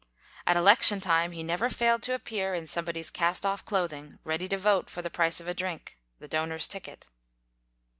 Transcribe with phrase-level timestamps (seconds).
[0.47, 4.57] At election time, he never failed to appear in somebody's cast off clothing, ready to
[4.57, 7.09] vote, for the price of a drink, the donor's ticket.